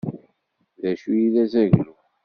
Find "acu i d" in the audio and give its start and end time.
0.91-1.35